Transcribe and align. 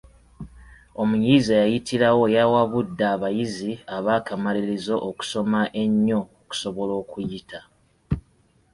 Omuyizi 1.01 1.49
eyayitirawo 1.53 2.23
yawabudde 2.37 3.03
abayizi 3.13 3.71
ab'akamalirizo 3.95 4.95
okusoma 5.09 5.59
ennyo 5.83 6.19
okusobola 6.41 6.93
okuyita. 7.01 7.59